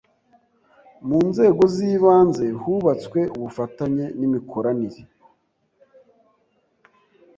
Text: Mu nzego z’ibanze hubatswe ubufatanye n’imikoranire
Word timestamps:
Mu 1.07 1.19
nzego 1.29 1.61
z’ibanze 1.73 2.45
hubatswe 2.61 3.19
ubufatanye 3.35 4.05
n’imikoranire 4.19 5.01